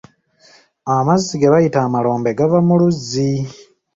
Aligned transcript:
Amazzi 0.95 1.35
ge 1.41 1.47
bayita 1.53 1.79
amalombe 1.85 2.29
gava 2.37 2.59
ku 2.67 2.73
luzzi. 2.79 3.31